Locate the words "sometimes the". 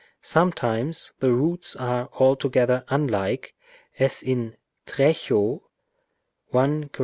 0.23-1.31